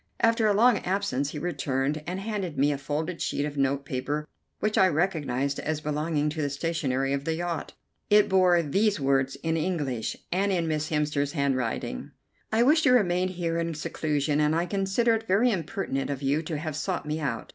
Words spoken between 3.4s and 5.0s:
of note paper which I